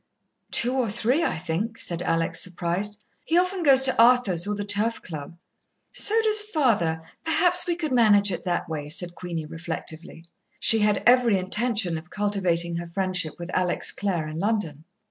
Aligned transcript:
"Two 0.49 0.73
or 0.73 0.89
three, 0.89 1.23
I 1.23 1.37
think," 1.37 1.77
said 1.77 2.01
Alex, 2.01 2.41
surprised. 2.41 3.03
"He 3.23 3.37
often 3.37 3.61
goes 3.61 3.83
to 3.83 4.01
Arthur's 4.01 4.47
or 4.47 4.55
the 4.55 4.65
Turf 4.65 4.99
Club." 5.03 5.37
"So 5.91 6.19
does 6.23 6.41
father. 6.41 7.03
Perhaps 7.23 7.67
we 7.67 7.75
could 7.75 7.91
manage 7.91 8.31
it 8.31 8.43
that 8.43 8.67
way," 8.67 8.89
said 8.89 9.13
Queenie 9.13 9.45
reflectively. 9.45 10.25
She 10.59 10.79
had 10.79 11.03
every 11.05 11.37
intention 11.37 11.99
of 11.99 12.09
cultivating 12.09 12.77
her 12.77 12.87
friendship 12.87 13.37
with 13.37 13.51
Alex 13.53 13.91
Clare 13.91 14.27
in 14.27 14.39
London. 14.39 14.85